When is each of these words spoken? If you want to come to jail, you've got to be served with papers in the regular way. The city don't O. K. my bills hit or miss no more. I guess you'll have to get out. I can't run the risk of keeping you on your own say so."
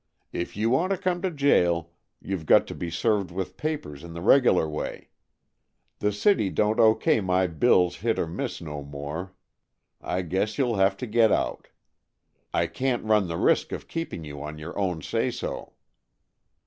If 0.33 0.57
you 0.57 0.71
want 0.71 0.89
to 0.93 0.97
come 0.97 1.21
to 1.21 1.29
jail, 1.29 1.91
you've 2.19 2.47
got 2.47 2.65
to 2.65 2.73
be 2.73 2.89
served 2.89 3.29
with 3.29 3.55
papers 3.55 4.03
in 4.03 4.13
the 4.13 4.21
regular 4.23 4.67
way. 4.67 5.09
The 5.99 6.11
city 6.11 6.49
don't 6.49 6.79
O. 6.79 6.95
K. 6.95 7.21
my 7.21 7.45
bills 7.45 7.97
hit 7.97 8.17
or 8.17 8.25
miss 8.25 8.61
no 8.61 8.81
more. 8.81 9.35
I 10.01 10.23
guess 10.23 10.57
you'll 10.57 10.77
have 10.77 10.97
to 10.97 11.05
get 11.05 11.31
out. 11.31 11.67
I 12.51 12.65
can't 12.65 13.05
run 13.05 13.27
the 13.27 13.37
risk 13.37 13.71
of 13.71 13.87
keeping 13.87 14.23
you 14.23 14.41
on 14.41 14.57
your 14.57 14.75
own 14.75 15.03
say 15.03 15.29
so." 15.29 15.73